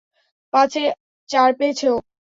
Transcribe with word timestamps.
পাঁচে 0.53 0.83
চার 1.29 1.49
পেয়েছে 1.57 1.85
ও! 1.89 1.97